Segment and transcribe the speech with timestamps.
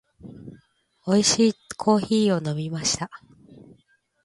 [1.05, 3.11] 美味しいコーヒーを飲みました。